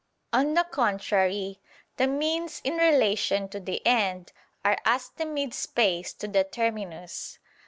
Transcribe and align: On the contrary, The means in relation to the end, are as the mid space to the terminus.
On 0.33 0.55
the 0.55 0.63
contrary, 0.63 1.59
The 1.97 2.07
means 2.07 2.59
in 2.63 2.77
relation 2.77 3.47
to 3.49 3.59
the 3.59 3.85
end, 3.85 4.31
are 4.65 4.79
as 4.83 5.09
the 5.09 5.27
mid 5.27 5.53
space 5.53 6.11
to 6.13 6.27
the 6.27 6.43
terminus. 6.43 7.37